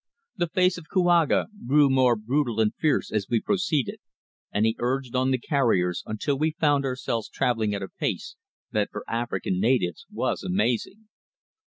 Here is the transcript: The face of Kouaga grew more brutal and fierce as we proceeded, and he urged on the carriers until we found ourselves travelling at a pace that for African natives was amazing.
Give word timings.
The 0.35 0.47
face 0.49 0.79
of 0.79 0.89
Kouaga 0.89 1.45
grew 1.67 1.87
more 1.87 2.15
brutal 2.15 2.59
and 2.59 2.73
fierce 2.73 3.11
as 3.11 3.27
we 3.29 3.39
proceeded, 3.39 3.99
and 4.51 4.65
he 4.65 4.75
urged 4.79 5.15
on 5.15 5.29
the 5.29 5.37
carriers 5.37 6.01
until 6.07 6.39
we 6.39 6.55
found 6.59 6.85
ourselves 6.85 7.29
travelling 7.29 7.75
at 7.75 7.83
a 7.83 7.87
pace 7.87 8.35
that 8.71 8.89
for 8.91 9.03
African 9.07 9.59
natives 9.61 10.07
was 10.09 10.41
amazing. 10.41 11.07